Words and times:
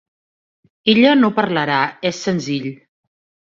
Ella 0.93 1.11
no 1.19 1.29
parlarà, 1.41 1.77
és 2.13 2.25
senzill. 2.31 2.69